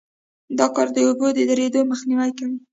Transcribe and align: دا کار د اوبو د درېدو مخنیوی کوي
دا 0.57 0.67
کار 0.75 0.87
د 0.95 0.97
اوبو 1.07 1.27
د 1.37 1.39
درېدو 1.49 1.79
مخنیوی 1.91 2.31
کوي 2.37 2.57